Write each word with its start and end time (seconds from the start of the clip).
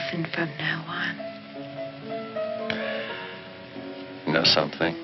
often 0.00 0.24
from 0.32 0.48
now 0.58 0.84
on. 0.88 1.16
You 4.26 4.32
know 4.32 4.44
something? 4.44 4.94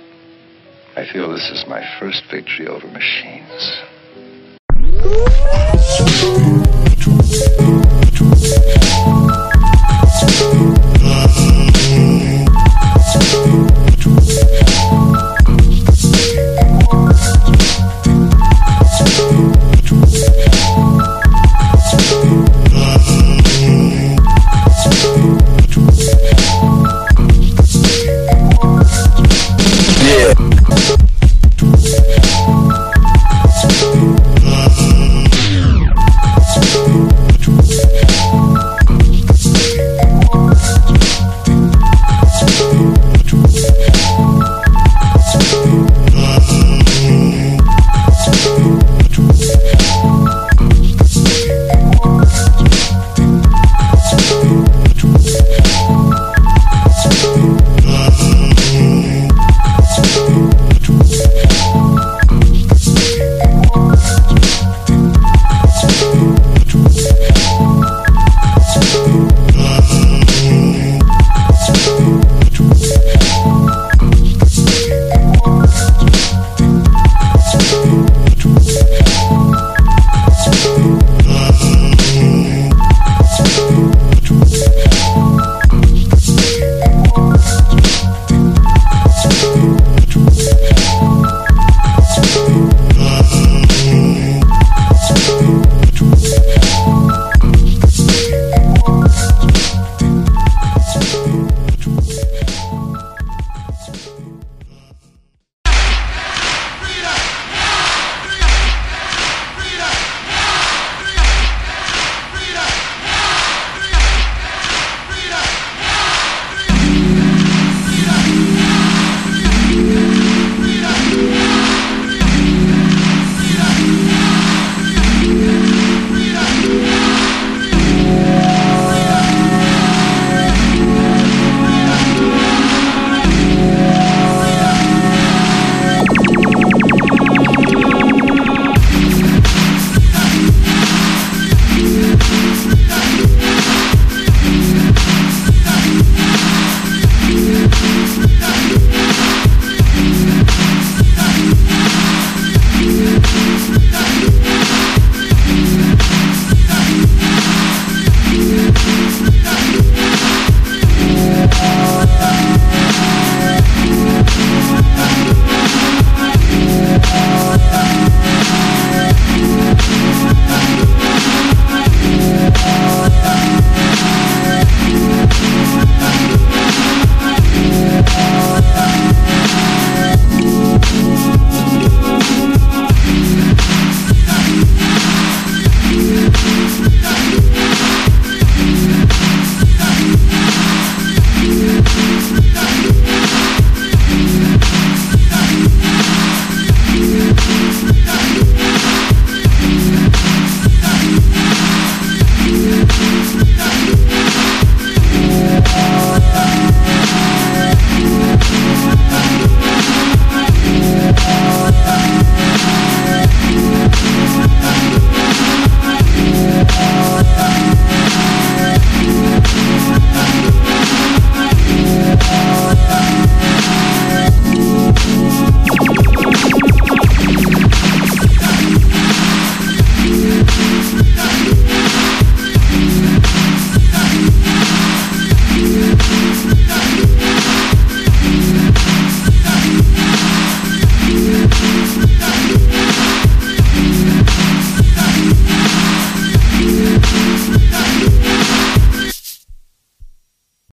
I 0.97 1.05
feel 1.13 1.31
this 1.31 1.51
is 1.51 1.65
my 1.69 1.85
first 2.01 2.23
victory 2.31 2.67
over 2.69 2.87
machines. 2.89 3.83